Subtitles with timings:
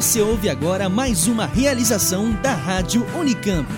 [0.00, 3.68] Você ouve agora mais uma realização da Rádio Unicamp.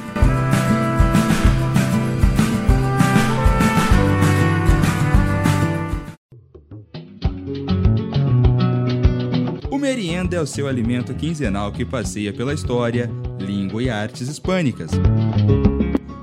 [9.68, 13.10] O merienda é o seu alimento quinzenal que passeia pela história,
[13.40, 14.92] língua e artes hispânicas.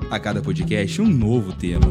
[0.09, 1.87] A cada podcast, um novo tema.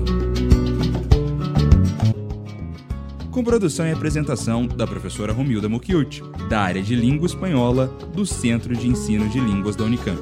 [3.39, 8.75] Com produção e apresentação da professora Romilda Mucchiuti, da área de Língua Espanhola do Centro
[8.75, 10.19] de Ensino de Línguas da Unicamp.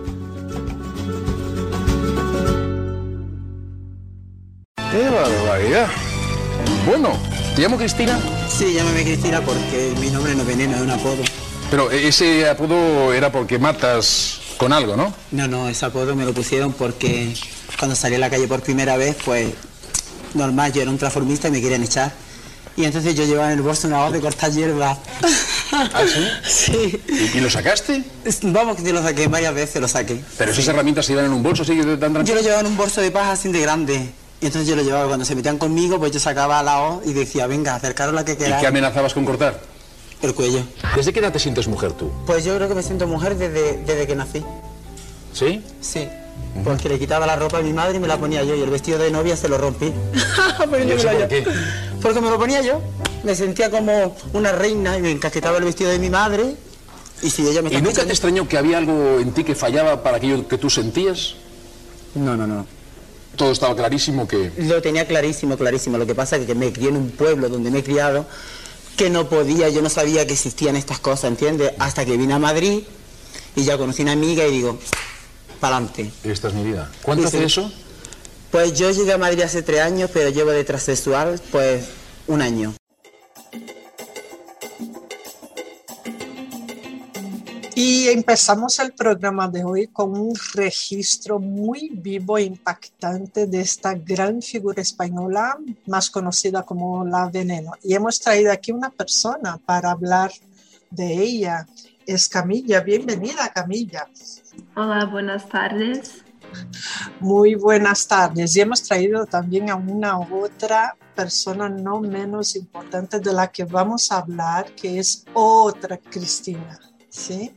[4.91, 5.89] ¡Qué barbaridad!
[6.85, 7.19] Bueno,
[7.55, 8.21] ¿te llamo Cristina?
[8.51, 11.23] Sí, llámame Cristina porque mi nombre no veneno, es un apodo.
[11.71, 15.15] Pero ese apodo era porque matas con algo, ¿no?
[15.31, 17.33] No, no, ese apodo me lo pusieron porque
[17.79, 19.55] cuando salí a la calle por primera vez, pues
[20.35, 22.26] normal, yo era un transformista y me querían echar.
[22.77, 24.99] Y entonces yo llevaba en el bolso una voz de cortar hierba.
[25.73, 26.29] ¿Ah, sí?
[26.45, 27.01] Sí.
[27.09, 28.05] ¿Y, y lo sacaste?
[28.43, 30.21] Vamos, que te lo saqué varias veces, lo saqué.
[30.37, 32.67] Pero esas herramientas se iban en un bolso así que tan Yo lo llevaba en
[32.67, 34.11] un bolso de paja así de grande.
[34.41, 37.15] Y entonces yo lo llevaba, cuando se metían conmigo, pues yo sacaba la hoz y
[37.15, 38.61] decía, venga, acercaros la que ¿Y queráis.
[38.61, 39.59] qué amenazabas con cortar?
[40.21, 40.63] El cuello.
[40.95, 42.11] ¿Desde qué edad te sientes mujer tú?
[42.27, 44.45] Pues yo creo que me siento mujer desde, desde que nací.
[45.33, 45.63] ¿Sí?
[45.81, 46.09] Sí.
[46.65, 48.55] Porque le quitaba la ropa a mi madre y me la ponía yo.
[48.57, 49.93] Y el vestido de novia se lo rompí.
[50.71, 51.45] Pero ¿Y yo me eso lo- por qué?
[52.03, 52.81] Porque me lo ponía yo.
[53.25, 56.55] Me sentía como una reina y me encasquetaba el vestido de mi madre.
[57.23, 60.03] Y si ella me ¿Y nunca te extrañó que había algo en ti que fallaba
[60.03, 61.35] para aquello que tú sentías?
[62.15, 62.67] No, no, no.
[63.37, 64.51] Todo estaba clarísimo que...
[64.59, 65.99] Lo tenía clarísimo, clarísimo.
[65.99, 68.27] Lo que pasa es que me crié en un pueblo donde me he criado
[68.97, 71.73] que no podía, yo no sabía que existían estas cosas, ¿entiendes?
[71.79, 72.81] Hasta que vine a Madrid
[73.55, 74.79] y ya conocí una amiga y digo,
[75.57, 76.11] pa'lante.
[76.25, 76.91] Esta es mi vida.
[77.03, 77.45] ¿Cuánto Sí, hace sí.
[77.45, 77.73] eso?
[78.51, 81.89] Pues yo llegué a Madrid hace tres años, pero llevo de transexual pues
[82.27, 82.75] un año.
[87.75, 93.93] Y empezamos el programa de hoy con un registro muy vivo e impactante de esta
[93.93, 97.73] gran figura española, más conocida como La Veneno.
[97.83, 100.33] Y hemos traído aquí una persona para hablar
[100.91, 101.67] de ella.
[102.07, 102.81] Es Camilla.
[102.81, 104.09] Bienvenida, Camilla.
[104.77, 106.25] Hola, buenas tardes.
[107.19, 108.55] Muy buenas tardes.
[108.55, 114.13] Y hemos traído también a una otra persona no menos importante de la que vamos
[114.13, 116.79] a hablar, que es otra Cristina,
[117.09, 117.53] ¿sí?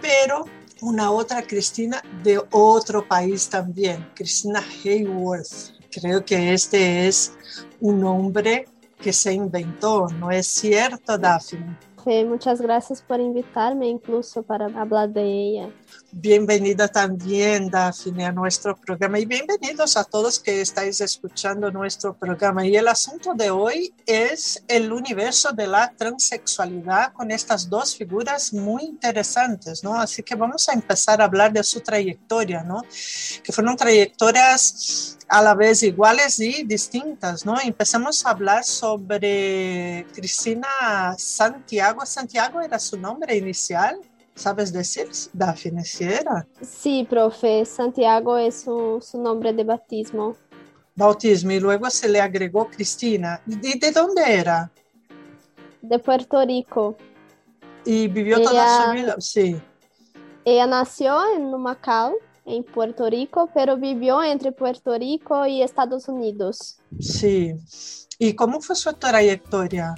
[0.00, 0.46] Pero
[0.80, 5.78] una otra Cristina de otro país también, Cristina Hayworth.
[5.92, 7.32] Creo que este es
[7.80, 8.66] un nombre
[9.00, 11.87] que se inventó, ¿no es cierto, Daphne?
[12.06, 15.70] Muchas gracias por invitarme incluso para hablar de ella.
[16.10, 22.66] Bienvenida también, Daphne, a nuestro programa y bienvenidos a todos que estáis escuchando nuestro programa.
[22.66, 28.54] Y el asunto de hoy es el universo de la transexualidad con estas dos figuras
[28.54, 29.94] muy interesantes, ¿no?
[29.94, 32.82] Así que vamos a empezar a hablar de su trayectoria, ¿no?
[33.42, 37.60] Que fueron trayectorias a la vez iguales y distintas, ¿no?
[37.60, 41.87] Empezamos a hablar sobre Cristina Santiago.
[42.04, 43.98] Santiago era su nombre inicial.
[44.34, 46.46] ¿Sabes decir, Daphne, si era?
[46.62, 50.36] Sí, profe, Santiago es su, su nombre de bautismo.
[50.94, 53.40] Bautismo y luego se le agregó Cristina.
[53.46, 54.70] ¿Y de dónde era?
[55.82, 56.96] De Puerto Rico.
[57.84, 59.16] ¿Y vivió toda su Ella- vida?
[59.18, 59.60] Sí.
[60.44, 66.78] Ella nació en Humacao, en Puerto Rico, pero vivió entre Puerto Rico y Estados Unidos.
[67.00, 67.54] Sí.
[68.18, 69.94] ¿Y cómo fue su trayectoria?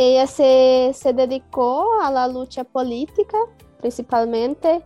[0.00, 3.36] Ella se, se dedicó a la lucha política,
[3.80, 4.80] principalmente.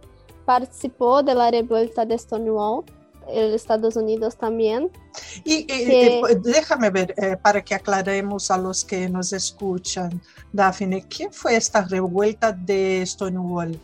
[0.46, 2.84] Participó de la revuelta de Stonewall,
[3.28, 4.90] en Estados Unidos también.
[5.44, 10.20] Y, y- Que- y, déjame ver, eh, para que aclaremos a los que nos escuchan,
[10.50, 13.78] Daphne, ¿qué fue esta revuelta de Stonewall?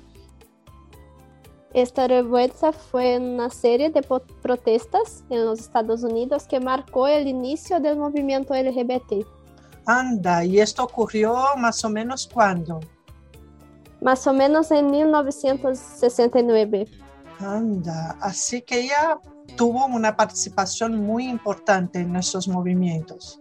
[1.75, 4.03] Esta revuelta fue una serie de
[4.43, 9.27] protestas en los Estados Unidos que marcó el inicio del movimiento LGBT.
[9.91, 12.79] Anda, ¿y esto ocurrió más o menos cuándo?
[14.03, 16.87] Más o menos en 1969.
[17.41, 19.19] Anda, así que ella
[19.57, 23.41] tuvo una participación muy importante en estos movimientos.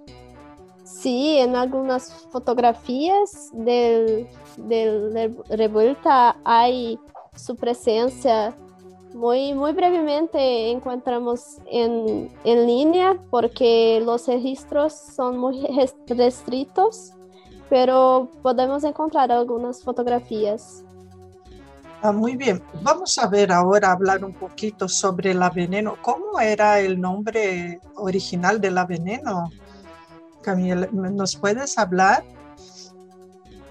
[0.85, 6.97] Sí, en algunas fotografías del, del re- revuelta hay
[7.35, 8.55] su presencia.
[9.17, 17.13] Muy, muy brevemente encontramos en, en línea porque los registros son muy res- restritos,
[17.67, 20.83] pero podemos encontrar algunas fotografías.
[22.03, 25.95] Ah, muy bien, vamos a ver ahora, hablar un poquito sobre la veneno.
[26.03, 29.49] ¿Cómo era el nombre original de la veneno?
[30.43, 32.23] Camila, ¿nos puedes hablar?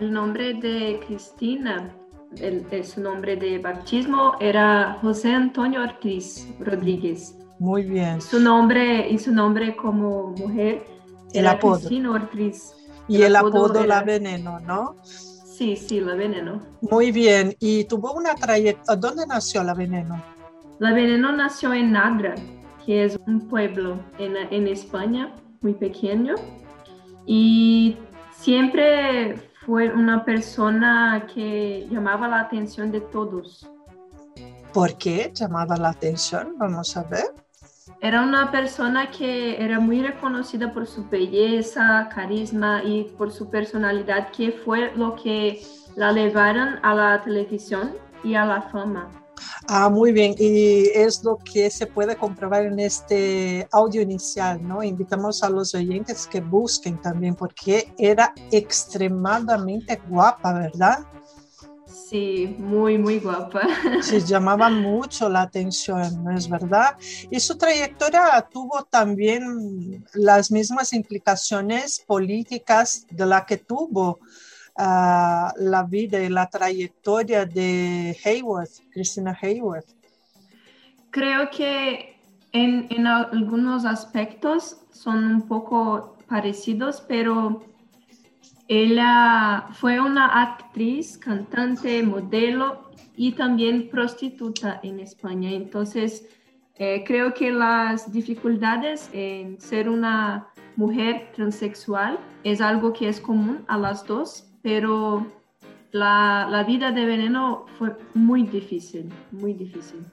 [0.00, 1.94] El nombre de Cristina,
[2.38, 7.36] el, el- su nombre de bautismo era José Antonio Ortiz Rodríguez.
[7.58, 8.20] Muy bien.
[8.20, 10.86] Su nombre y su nombre como mujer
[11.32, 11.78] El era apodo.
[11.78, 12.72] Cristina Ortiz.
[13.08, 14.96] Y el apodo era- La Veneno, ¿no?
[15.04, 16.60] Sí, sí, la veneno.
[16.82, 17.54] Muy bien.
[17.60, 18.96] Y tuvo una trayectoria.
[19.00, 20.22] ¿Dónde nació La Veneno?
[20.80, 22.34] La veneno nació en Nadra,
[22.84, 26.34] que es un pueblo en, en España muy pequeño.
[27.24, 27.96] Y
[28.32, 33.68] siempre fue una persona que llamaba la atención de todos.
[34.72, 36.54] ¿Por qué llamaba la atención?
[36.56, 37.34] Vamos a ver.
[38.00, 44.30] Era una persona que era muy reconocida por su belleza, carisma y por su personalidad,
[44.30, 45.60] que fue lo que
[45.96, 49.25] la llevaron a la televisión y a la fama.
[49.68, 50.34] Ah, muy bien.
[50.38, 54.82] Y es lo que se puede comprobar en este audio inicial, ¿no?
[54.82, 61.06] Invitamos a los oyentes que busquen también porque era extremadamente guapa, ¿verdad?
[62.08, 63.62] Sí, muy, muy guapa.
[64.00, 66.96] Se llamaba mucho la atención, ¿no es verdad?
[67.30, 74.20] Y su trayectoria tuvo también las mismas implicaciones políticas de la que tuvo
[74.76, 79.88] la vida y la trayectoria de Hayworth, Christina Hayworth.
[81.10, 82.18] Creo que
[82.52, 87.64] en, en algunos aspectos son un poco parecidos, pero
[88.68, 95.50] ella fue una actriz, cantante, modelo y también prostituta en España.
[95.52, 96.28] Entonces,
[96.74, 103.64] eh, creo que las dificultades en ser una mujer transexual es algo que es común
[103.68, 105.24] a las dos, pero
[105.92, 110.04] la, la vida de Veneno fue muy difícil, muy difícil.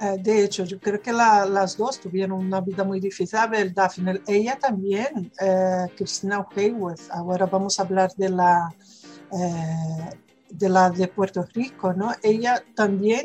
[0.00, 3.38] Eh, de hecho, yo creo que la- las dos tuvieron una vida muy difícil.
[3.38, 8.74] A ver, Daphne, ella también, eh, Christina Hayworth, ahora vamos a hablar de la,
[9.38, 10.18] eh,
[10.50, 12.10] de la de Puerto Rico, ¿no?
[12.24, 13.24] Ella también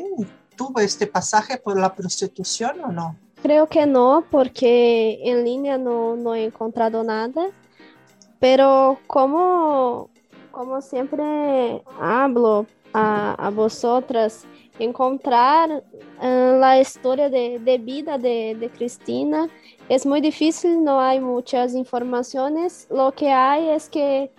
[0.56, 3.16] tuvo este pasaje por la prostitución o no?
[3.42, 7.48] Creo que no, porque en línea no, no he encontrado nada.
[8.38, 10.10] Pero como,
[10.52, 14.44] como siempre hablo a, a vosotras,
[14.78, 15.82] encontrar
[16.22, 19.48] eh, la historia de, de vida de, de Cristina
[19.88, 22.86] es muy difícil, no hay muchas informaciones.
[22.90, 24.30] Lo que hay es que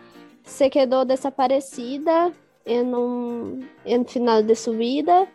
[0.46, 2.32] se quedó desaparecida
[2.66, 5.28] en un en final de su vida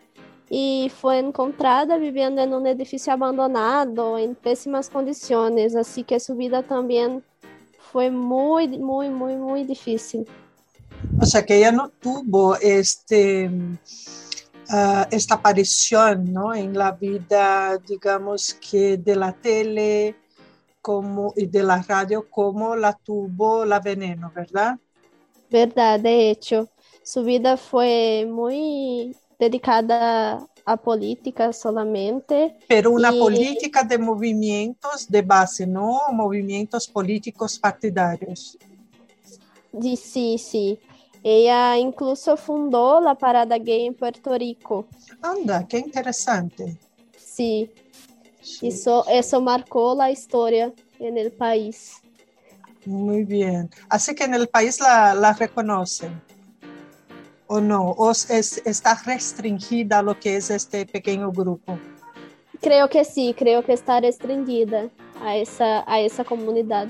[0.49, 6.63] y fue encontrada viviendo en un edificio abandonado, en pésimas condiciones, así que su vida
[6.63, 7.23] también
[7.91, 10.27] fue muy, muy, muy, muy difícil.
[11.21, 13.49] O sea, que ella no tuvo este,
[14.69, 16.53] ah, esta aparición ¿no?
[16.53, 20.15] en la vida, digamos que de la tele
[20.81, 24.77] como, y de la radio como la tuvo la veneno, ¿verdad?
[25.51, 26.69] Verdad, de hecho,
[27.03, 32.55] su vida fue muy dedicada a política solamente.
[32.67, 38.57] Pero una Y- política de movimientos de base, no movimientos políticos partidarios.
[39.97, 40.79] Sí, sí.
[41.23, 44.87] Ella incluso fundó la parada gay en Puerto Rico.
[45.21, 46.77] Anda, qué interesante.
[47.17, 47.71] Sí,
[48.41, 52.01] Sí, eso, eso marcó la historia en el país.
[52.85, 53.69] muy bien.
[53.89, 56.21] Así que en el país la, la reconocen.
[57.47, 57.91] ¿O no?
[57.91, 61.79] ¿O es- está restringida a lo que es este pequeño grupo?
[62.61, 64.89] Creo que sí, creo que está restringida
[65.21, 66.87] a esa, a esa comunidad.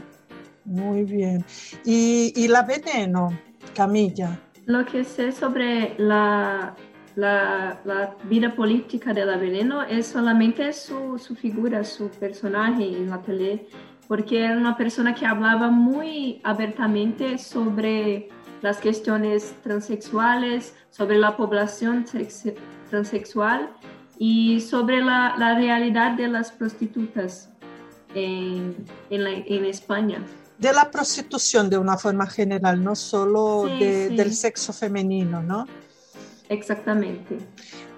[0.66, 1.46] Muy bien.
[1.86, 3.30] ¿Y, y la veneno,
[3.74, 4.40] Camilla?
[4.66, 6.76] Lo que sé sobre la,
[7.16, 13.22] la, vida política de la Veneno es solamente su, su figura, su personaje en la
[13.22, 13.68] tele,
[14.08, 18.30] porque era una persona que hablaba muy abiertamente sobre
[18.62, 22.54] las cuestiones transexuales, sobre la población sex-
[22.90, 23.70] transexual
[24.18, 27.50] y sobre la, la realidad de las prostitutas
[28.14, 28.76] en,
[29.10, 30.24] en España.
[30.60, 34.16] De la prostitución de una forma general, no solo Sí, de- sí.
[34.16, 35.66] del sexo femenino, ¿no?
[36.50, 37.38] Exactamente.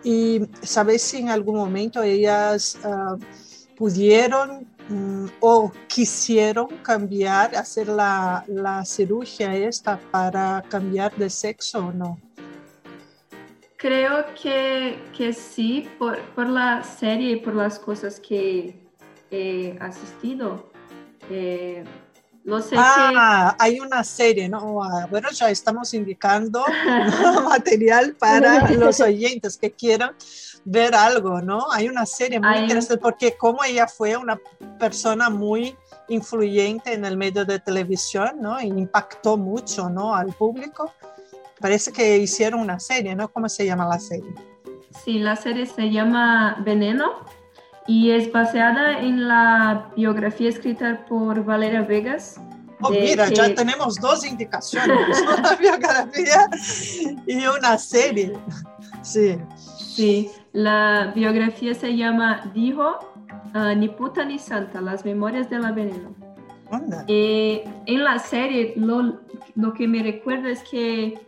[0.04, 3.16] Y sabes si en algún momento ellas ah,
[3.76, 11.92] pudieron mm, o quisieron cambiar, hacer la, la cirugía esta para cambiar de sexo o
[11.92, 12.20] no?
[13.78, 18.76] Creo que, que sí, por, por la serie y por las cosas que
[19.32, 20.70] he asistido.
[21.30, 21.84] Eh,
[22.44, 24.84] lo sé Ah, hay una serie, ¿no?
[24.84, 26.64] Ah, Bueno, ya estamos indicando
[27.50, 30.16] material para los oyentes que quieran
[30.66, 31.72] ver algo, ¿no?
[31.72, 34.40] Hay una serie muy Hay- interesante porque como ella fue una
[34.80, 35.76] persona muy
[36.10, 38.60] influyente en el medio de televisión, ¿no?
[38.62, 40.14] Impactó mucho, ¿no?
[40.16, 40.94] Al público.
[41.60, 43.32] parece que hicieron una serie, ¿no?
[43.32, 44.34] ¿Cómo se llama la serie?
[45.06, 47.24] Sí, la serie se llama Veneno
[47.88, 52.40] y es basada en la biografía escrita por Valeria Vegas.
[52.82, 56.48] Oh, mira, que- ya tenemos dos indicaciones, una biografía
[57.28, 58.34] y una serie.
[59.02, 62.98] Sí, Sí, la biografía se llama Dijo,
[63.54, 66.16] ah, ni puta ni santa, las memorias de la veneno.
[67.10, 69.20] Eh, en la serie lo,
[69.56, 71.20] lo que me recuerda es que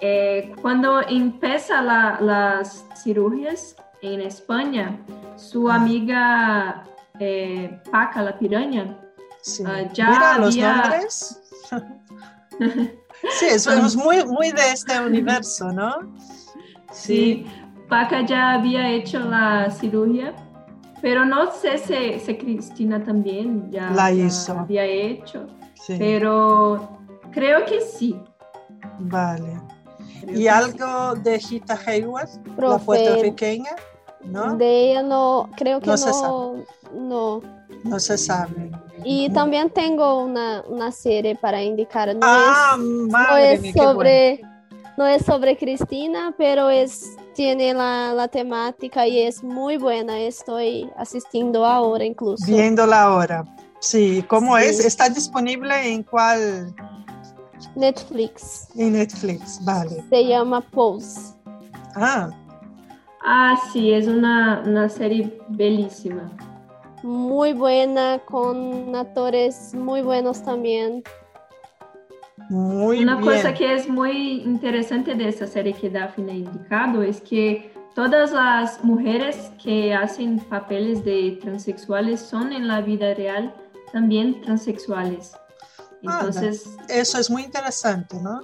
[0.00, 4.98] eh, cuando empieza la- las cirugías en España,
[5.36, 5.76] su Ah.
[5.76, 6.84] amiga
[7.18, 8.98] eh, Paca, la piraña,
[9.40, 9.62] Sí.
[9.66, 11.40] Ah, ya Mira los había- nombres.
[13.38, 14.16] sí, eso es muy,
[14.52, 15.94] de este universo, ¿no?
[16.92, 17.46] Sí,
[17.88, 20.34] Paca ya había hecho la cirugía,
[21.00, 24.58] pero no sé si, si Cristina también ya, La ya hizo.
[24.58, 25.94] había hecho, sí.
[25.98, 26.98] pero
[27.30, 28.20] creo que sí.
[28.98, 29.60] Vale.
[30.28, 33.70] ¿Y algo de Gita Hayward, la puertorriqueña?
[34.24, 34.56] ¿No?
[34.56, 37.42] de ella no, creo que No se no, no.
[37.84, 38.72] No se sabe.
[39.04, 42.08] Y también tengo una, una serie para indicar.
[42.14, 43.92] No ah, es, no madre es mía, qué bueno.
[43.92, 44.40] sobre,
[44.96, 50.18] no es sobre Cristina, pero es tiene la, la temática y es muy buena.
[50.18, 52.44] Estoy asistiendo ahora incluso.
[52.46, 53.44] Viéndola ahora.
[53.78, 54.64] Sí, ¿cómo Sí.
[54.64, 54.84] es?
[54.84, 56.74] ¿Está disponible en cuál?
[57.74, 58.68] Netflix.
[58.76, 60.02] En Netflix, vale.
[60.10, 61.34] Se llama Pose.
[61.94, 62.30] Ah,
[63.28, 66.30] Ah, sí, es una, una serie bellísima.
[67.02, 71.02] Muy buena, con actores muy buenos también.
[72.48, 73.26] muy Una bien.
[73.36, 78.30] cosa que es muy interesante de esa serie que Daphne ha indicado es que todas
[78.32, 83.52] las mujeres que hacen papeles de transexuales son en la vida real
[83.92, 85.32] también transexuales.
[86.02, 88.40] Entonces, Eso es muy interesante, ¿no?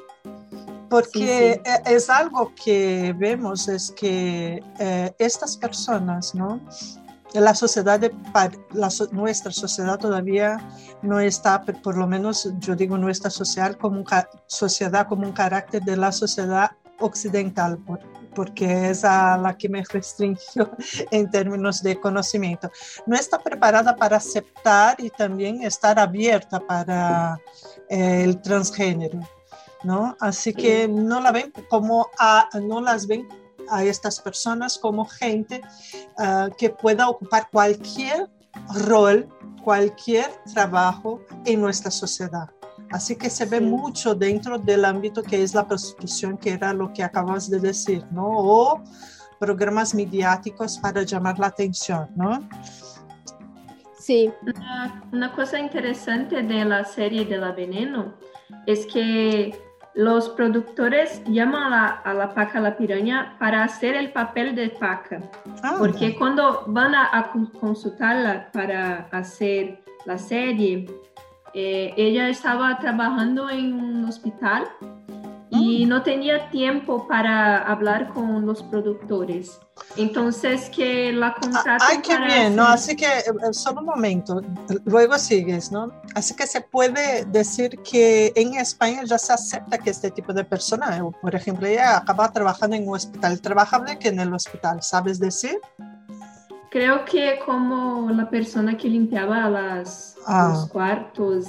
[0.88, 6.60] Porque Sí, e- es algo que vemos, es que eh, estas personas, ¿no?
[7.34, 8.14] La sociedad, de,
[8.72, 10.58] la nuestra sociedad todavía
[11.00, 14.04] no está, por lo menos yo digo nuestra social como un
[14.46, 18.00] sociedad, como un carácter de la sociedad occidental, por-
[18.34, 20.70] porque es a la que me restringió
[21.10, 22.70] en términos de conocimiento.
[23.06, 27.40] No está preparada para aceptar y también estar abierta para
[27.88, 29.20] eh, el transgénero,
[29.84, 30.16] ¿no?
[30.20, 33.28] Así que no la ven como a, no las ven
[33.68, 35.62] a estas personas como gente
[36.18, 38.28] ah, que pueda ocupar cualquier
[38.86, 39.28] rol,
[39.62, 42.50] cualquier trabajo en nuestra sociedad.
[42.92, 43.64] Así que se ve Sí.
[43.64, 48.04] mucho dentro del ámbito que es la prostitución, que era lo que acabas de decir,
[48.10, 48.26] ¿no?
[48.28, 48.82] O
[49.40, 52.38] programas mediáticos para llamar la atención, ¿no?
[53.98, 58.14] Sí, una, una cosa interesante de la serie de la veneno
[58.66, 59.56] es que
[59.94, 64.70] los productores llaman a la, a la paca la piraña para hacer el papel de
[64.70, 65.20] paca.
[65.62, 70.86] Ah, Porque cuando van a, a con- consultarla para hacer la serie,
[71.54, 74.68] eh, ella estaba trabajando en un hospital
[75.50, 79.60] y no tenía tiempo para hablar con los productores.
[79.96, 82.64] Entonces que la contratan Ay, qué para bien, ¿no?
[82.64, 84.40] Así que, eh, eh, solo un momento,
[84.86, 85.92] luego sigues, ¿no?
[86.14, 90.44] Así que se puede decir que en España ya se acepta que este tipo de
[90.44, 94.82] persona, por ejemplo, ella acaba trabajando en un hospital, trabajaba de que en el hospital,
[94.82, 95.58] ¿sabes decir?
[96.72, 100.48] Creo que como la persona que limpiaba las, Ah.
[100.54, 101.44] los cuartos.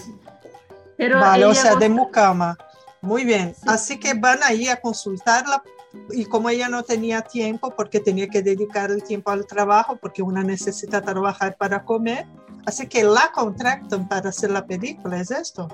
[0.97, 2.57] Pero vale, o sea, de mucama.
[3.01, 3.61] Muy bien, Sí.
[3.67, 5.63] así que van ahí a consultarla
[6.11, 10.21] y como ella no tenía tiempo porque tenía que dedicar el tiempo al trabajo porque
[10.21, 12.25] una necesita trabajar para comer,
[12.65, 15.67] así que la contratan para hacer la película, ¿es esto?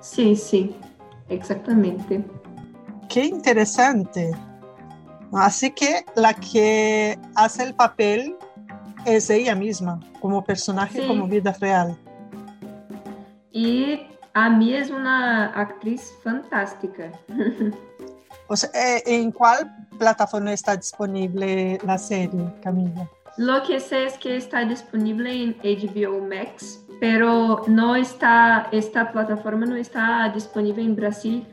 [0.00, 0.76] Sí, sí,
[1.28, 2.24] exactamente.
[3.08, 4.32] Qué interesante.
[5.32, 8.36] Así que la que hace el papel
[9.04, 11.06] es ella misma, como personaje, Sí.
[11.06, 11.96] como vida real.
[13.50, 14.00] Y
[14.34, 17.12] a mí es una actriz fantástica.
[18.48, 23.08] O sea, eh, ¿en cuál plataforma está disponible la serie, Camila?
[23.38, 29.64] Lo que sé es que está disponible en HBO Max, pero no está, esta plataforma
[29.64, 31.46] no está disponible en Brasil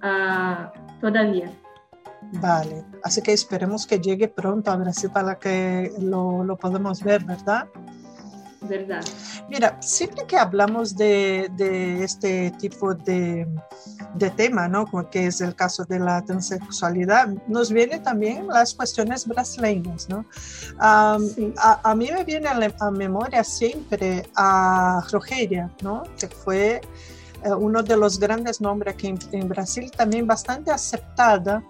[0.00, 1.50] ah, todavía.
[2.40, 7.24] Vale, así que esperemos que llegue pronto a Brasil para que lo, lo podamos ver,
[7.24, 7.66] ¿verdad?
[8.62, 9.04] ¿Verdad?
[9.50, 13.46] Mira, siempre que hablamos de, de este tipo de,
[14.14, 14.86] de tema, ¿no?
[15.10, 20.24] Que es el caso de la transexualidad, nos vienen también las cuestiones brasileñas, ¿no?
[20.78, 21.52] Am, Sí.
[21.58, 26.04] a, a mí me viene a, la- a memoria siempre a Rogeria, ¿no?
[26.18, 26.80] Que fue
[27.44, 31.62] eh, uno de los grandes nombres aquí en, en Brasil, también bastante aceptada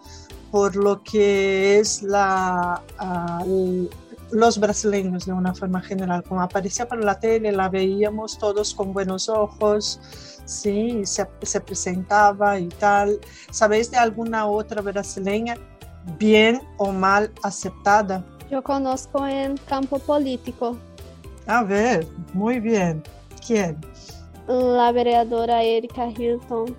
[0.55, 2.81] por lo que es la,
[4.31, 6.23] los brasileños de una forma general.
[6.23, 9.99] Como aparecía por la tele, la veíamos todos con buenos ojos,
[10.45, 13.19] sí, se, se presentaba y tal.
[13.51, 15.57] ¿Sabéis de alguna otra brasileña
[16.21, 18.25] bien o mal aceptada?
[18.49, 20.79] Yo conozco en campo político
[21.49, 23.03] A ver, muy bien.
[23.45, 23.77] ¿Quién?
[24.47, 26.77] la vereadora Erika Hilton.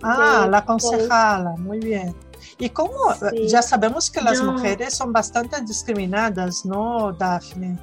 [0.00, 2.14] Ah, la concejala, muy bien.
[2.60, 2.92] Y cómo
[3.30, 3.48] Sí.
[3.48, 7.78] ya sabemos que las Yo- mujeres son bastante discriminadas, ¿no, Daphne?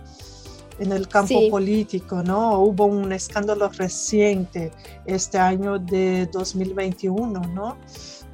[0.80, 1.50] En el campo Sí.
[1.50, 2.60] político, ¿no?
[2.60, 4.72] Hubo un escándalo reciente
[5.06, 7.78] este año de 2021, ¿no?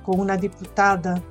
[0.06, 1.22] Con una diputada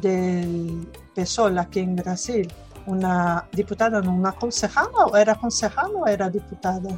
[0.00, 2.52] del PSOL aquí en Brasil.
[2.86, 6.90] Una diputada, no, una concejala, o era concejala o era diputada?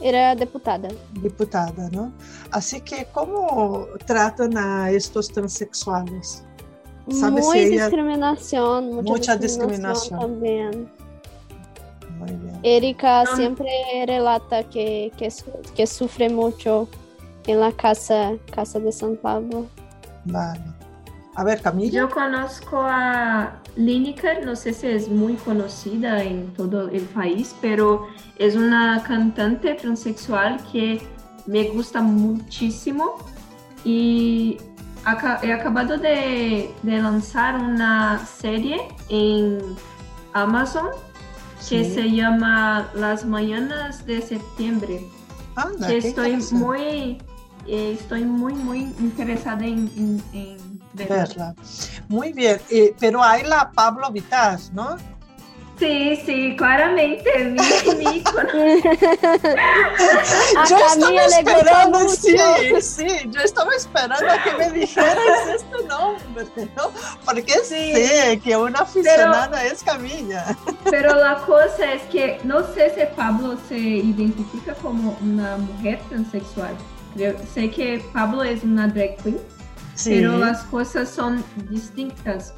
[0.00, 0.88] Era deputada.
[1.14, 2.12] diputada, ¿no?
[2.52, 6.44] Así que, ¿cómo tratan a estos transexuales?
[7.10, 10.20] ¿Sabe Muy si ella- discriminación, mucha, Mucha discriminación, discriminación.
[10.20, 10.90] también.
[12.18, 12.60] Muy bien.
[12.62, 13.26] Erika Ah.
[13.36, 13.68] siempre
[14.06, 15.44] relata que, que, su-
[15.76, 16.88] que sufre mucho
[17.46, 19.66] en la casa, casa de San Pablo.
[20.24, 20.60] Vale.
[21.36, 21.92] A ver, Camila.
[21.92, 28.06] Yo conozco a Lineker, no sé si es muy conocida en todo el país, pero
[28.38, 31.00] es una cantante transexual que
[31.46, 33.16] me gusta muchísimo
[33.84, 34.56] y
[35.42, 39.58] he acabado de, de lanzar una serie en
[40.32, 40.88] Amazon
[41.68, 41.94] que Sí.
[41.94, 45.04] se llama Las Mañanas de Septiembre.
[45.56, 47.18] Anda, que qué estoy muy,
[47.66, 51.16] eh, estoy muy, muy interesada en, en, en verla.
[51.16, 51.54] verla.
[52.08, 54.96] Muy bien, eh, pero hay la Pablo Vittar, ¿no?
[55.78, 57.60] Sí, sí, claramente, mi,
[58.04, 58.48] mi ícono.
[60.56, 62.16] A yo estaba esperando, mucho.
[62.16, 62.36] sí,
[62.80, 65.18] sí, yo estaba esperando a que me dijeras
[65.54, 66.90] este nombre, ¿no?
[67.24, 67.92] Porque Sí.
[67.94, 70.56] sé que una aficionada es Camila.
[70.90, 76.74] Pero la cosa es que no sé si Pablo se identifica como una mujer transexual.
[77.14, 79.38] Creo- sé que Pablo es una drag queen,
[79.94, 80.10] Sí.
[80.10, 82.54] pero las cosas son distintas.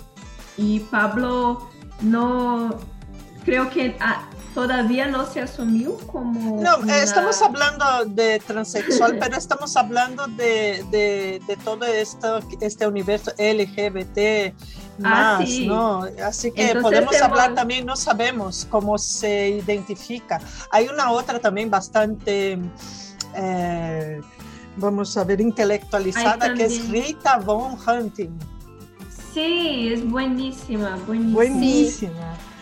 [0.57, 1.69] Y Pablo
[2.01, 2.77] no,
[3.49, 6.61] creo que ah, todavía no se asumió como...
[6.63, 12.87] No, una- estamos hablando de transexual, pero estamos hablando de, de, de todo esto, este
[12.87, 14.53] universo LGBT
[15.03, 15.67] Ah, más, sí.
[15.67, 16.03] ¿no?
[16.27, 20.41] Así que Entonces podemos hablar también, no sabemos cómo se identifica.
[20.73, 22.59] Hay una otra también bastante,
[23.37, 24.21] eh,
[24.77, 28.37] vamos a ver, intelectualizada, que es Rita Von Hunting.
[29.33, 31.35] Sí, es buenísima, buenísima.
[31.35, 32.35] Buenísima.
[32.35, 32.58] Sí,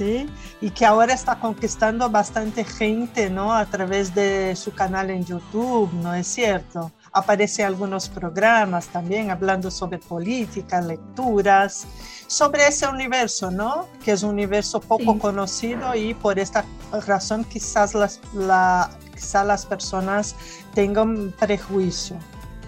[0.00, 3.52] y que ahora está conquistando bastante gente, ¿no?
[3.52, 6.92] A través de su canal en YouTube, ¿no es cierto?
[7.12, 11.86] Aparece en algunos programas también hablando sobre política, lecturas,
[12.26, 13.86] sobre ese universo, ¿no?
[14.04, 15.18] Que es un universo poco Sí.
[15.18, 16.64] conocido y por esta
[17.06, 20.34] razón quizás las, la, quizás las personas
[20.74, 22.16] tengan prejuicio.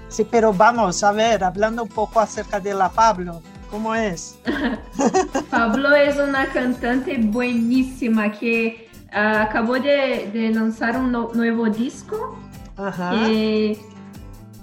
[0.09, 4.39] Sí, pero vamos a ver, hablando un poco acerca de la Pablo, ¿cómo es?
[5.51, 12.39] Pablo es una cantante buenísima que acabó de, de lanzar un no- nuevo disco.
[12.77, 13.11] Ajá.
[13.13, 13.79] que,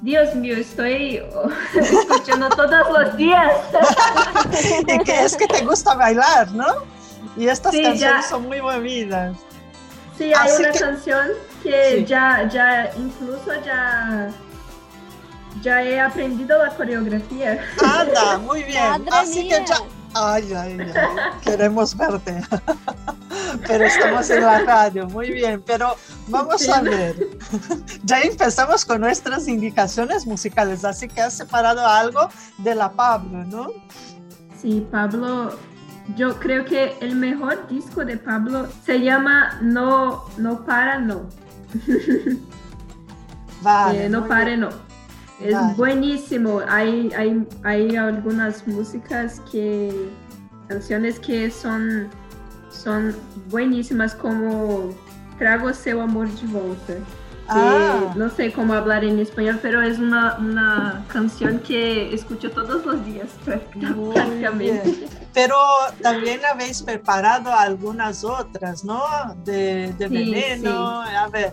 [0.02, 1.22] Dios mío, estoy
[1.76, 3.52] escuchando todos los días.
[4.88, 6.66] y que es que te gusta bailar, ¿no?
[7.36, 8.30] Y estas Sí, canciones ya.
[8.30, 9.36] son muy movidas.
[10.18, 11.28] Sí, hay Así una que- canción
[11.64, 12.06] que Sí.
[12.06, 14.30] ya, ya, incluso ya,
[15.62, 17.60] ya he aprendido la coreografía.
[17.84, 18.84] Anda, muy bien.
[18.84, 19.78] Madre Así que ya.
[20.16, 20.92] Ay, ay, ay.
[21.42, 22.42] Queremos verte.
[23.68, 25.64] Pero estamos en la radio, muy bien.
[25.66, 25.96] Pero
[26.28, 27.16] vamos a ver.
[28.04, 33.70] Ya empezamos con nuestras indicaciones musicales, así que has separado algo de la Pablo, ¿no?
[34.62, 35.58] Sí, Pablo,
[36.16, 41.30] yo creo que el mejor disco de Pablo se llama No, no para, no.
[43.62, 44.06] Vale.
[44.06, 44.60] Eh, no bien.
[44.60, 44.70] no.
[45.44, 45.74] Es Vale.
[45.76, 46.62] buenísimo.
[46.68, 50.10] Hay, hay, hay algunas músicas que,
[50.68, 52.08] canciones que son,
[52.72, 53.16] son
[53.50, 54.90] buenísimas como
[55.38, 56.94] Trago seu amor de volta.
[56.94, 57.00] que
[57.50, 58.14] Ah.
[58.16, 63.06] no sé cómo hablar en español, pero es una, una canción que escucho todos los
[63.06, 65.08] días prácticamente.
[65.34, 65.56] Pero
[66.02, 69.02] también habéis preparado algunas otras, ¿no?
[69.44, 71.02] De, de Sí, veneno.
[71.02, 71.52] A ver,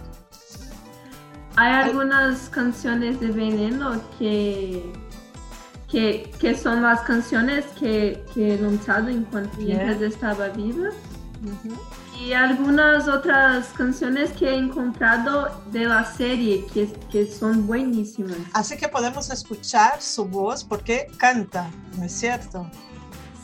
[1.61, 4.91] Hay algunas canciones de Veneno que,
[5.91, 9.79] que, que son las canciones que, que he lanzado enquanto Bien.
[9.79, 10.89] Yentes estaba viva.
[10.89, 11.77] ujú,
[12.19, 18.39] Y algunas otras canciones que he encontrado de la serie que, que son buenísimas.
[18.55, 21.69] Así que podemos escuchar su voz porque canta,
[21.99, 22.71] ¿no es cierto?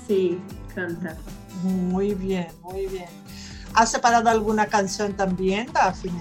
[0.06, 0.40] Sí,
[0.74, 1.18] canta.
[1.62, 3.10] Muy bien, muy bien.
[3.74, 6.12] ¿Has separado alguna canción también, Daphne?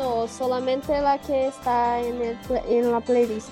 [0.00, 3.48] No, solamente la que está en, el, en la playlist.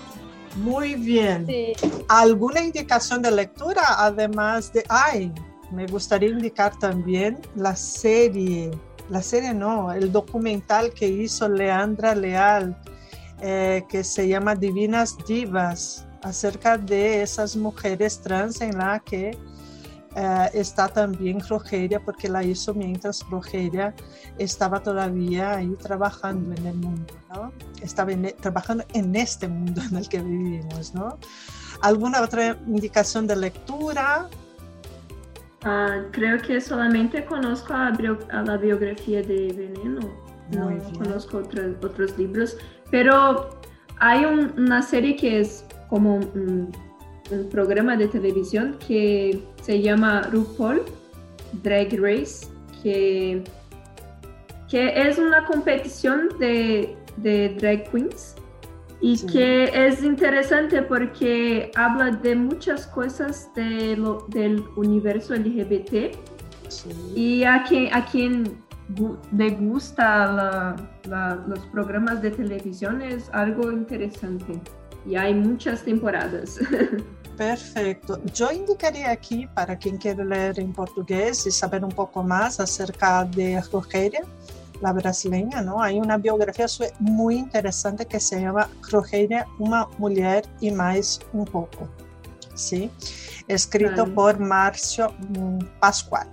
[0.57, 1.47] Muy bien.
[1.47, 1.75] Sí.
[2.09, 4.83] ¿Alguna indicación de lectura además de...
[4.89, 5.31] Ay,
[5.71, 8.71] me gustaría indicar también la serie,
[9.11, 12.75] la serie no, el documental que hizo Leandra Leal,
[13.43, 19.37] eh, que se llama Divinas Divas, acerca de esas mujeres trans en la que
[20.16, 23.94] eh, está también Rogeria, porque la hizo mientras Rogeria
[24.38, 27.53] estaba todavía ahí trabajando en el mundo, ¿no?
[27.83, 31.18] Estaba en- trabajando en este mundo en el que vivimos, ¿no?
[31.83, 34.29] ¿Alguna otra indicación de lectura?
[35.62, 40.01] Ah, creo que solamente conozco a, a la biografía de Veneno.
[40.51, 42.57] No conozco otros, otros libros.
[42.90, 43.51] Pero
[43.99, 46.71] hay un- una serie que es como un,
[47.31, 50.83] un programa de televisión que se llama RuPaul
[51.62, 52.47] Drag Race,
[52.83, 53.43] que,
[54.71, 58.35] que es una competición de, de drag queens
[59.01, 59.27] y Sí.
[59.27, 66.12] que es interesante porque habla de muchas cosas de lo- del universo LGBT
[66.69, 66.91] Sí.
[67.14, 68.59] y a quien, a quien
[69.37, 70.77] le gusta la-
[71.09, 74.61] la- los programas de televisión es algo interesante
[75.09, 76.59] y hay muchas temporadas.
[77.37, 78.21] Perfecto.
[78.35, 83.25] Yo indicaría aquí, para quien quiere leer en portugués y saber un poco más acerca
[83.25, 84.23] de Rogeria,
[84.81, 85.81] la brasileña, ¿no?
[85.81, 86.66] Hay una biografía
[86.99, 91.88] muy interesante que se llama Rogeria, una mujer y más un poco,
[92.55, 92.90] ¿sí?
[93.47, 94.14] Escrito Vale.
[94.14, 96.29] por Marcio mm, Pascual.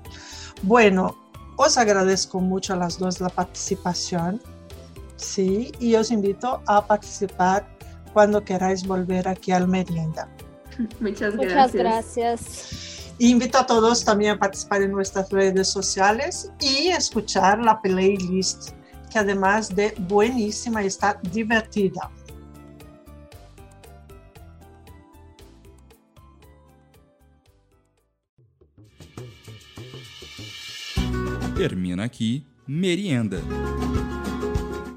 [0.64, 1.16] Bueno,
[1.56, 4.42] os agradezco mucho a las dos la participación,
[5.16, 5.72] ¿sí?
[5.80, 7.75] Y os invito a participar
[8.16, 10.30] cuando queráis volver aquí al Merienda.
[11.02, 11.74] Muchas Muchas gracias.
[11.74, 13.14] gracias.
[13.20, 18.70] Invito a todos también a participar en nuestras redes sociales y escuchar la playlist,
[19.12, 22.10] que además de buenísima está divertida.
[31.58, 33.42] Termina aqui Merienda.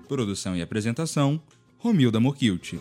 [0.07, 1.41] Produção e apresentação:
[1.79, 2.75] Romilda Mokilt.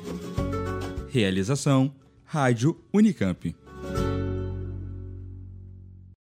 [1.10, 1.93] Realização:
[2.25, 3.66] Rádio Unicamp.